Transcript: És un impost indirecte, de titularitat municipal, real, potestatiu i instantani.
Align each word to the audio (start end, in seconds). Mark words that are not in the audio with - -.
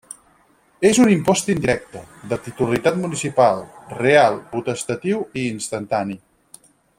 És 0.89 0.99
un 1.01 1.09
impost 1.15 1.51
indirecte, 1.53 2.01
de 2.31 2.39
titularitat 2.47 2.97
municipal, 3.03 3.61
real, 4.01 4.41
potestatiu 4.55 5.23
i 5.43 5.49
instantani. 5.55 6.19